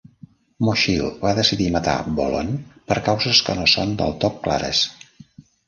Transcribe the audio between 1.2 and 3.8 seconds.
va decidir matar Bolon per causes que no